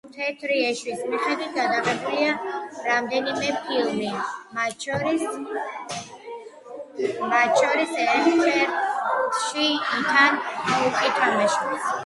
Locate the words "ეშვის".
0.67-1.01